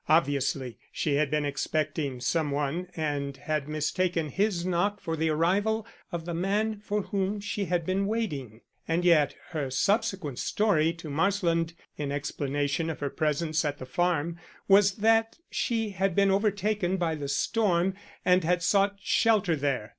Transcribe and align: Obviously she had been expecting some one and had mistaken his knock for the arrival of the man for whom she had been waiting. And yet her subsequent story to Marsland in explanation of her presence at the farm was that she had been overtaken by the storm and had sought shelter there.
Obviously 0.09 0.79
she 0.91 1.13
had 1.13 1.29
been 1.29 1.45
expecting 1.45 2.19
some 2.19 2.49
one 2.49 2.87
and 2.95 3.37
had 3.37 3.67
mistaken 3.67 4.29
his 4.29 4.65
knock 4.65 4.99
for 4.99 5.15
the 5.15 5.29
arrival 5.29 5.85
of 6.11 6.25
the 6.25 6.33
man 6.33 6.79
for 6.83 7.03
whom 7.03 7.39
she 7.39 7.65
had 7.65 7.85
been 7.85 8.07
waiting. 8.07 8.61
And 8.87 9.05
yet 9.05 9.35
her 9.49 9.69
subsequent 9.69 10.39
story 10.39 10.91
to 10.93 11.11
Marsland 11.11 11.75
in 11.99 12.11
explanation 12.11 12.89
of 12.89 12.99
her 12.99 13.11
presence 13.11 13.63
at 13.63 13.77
the 13.77 13.85
farm 13.85 14.39
was 14.67 14.93
that 14.93 15.37
she 15.51 15.91
had 15.91 16.15
been 16.15 16.31
overtaken 16.31 16.97
by 16.97 17.13
the 17.13 17.27
storm 17.27 17.93
and 18.25 18.43
had 18.43 18.63
sought 18.63 18.95
shelter 19.03 19.55
there. 19.55 19.89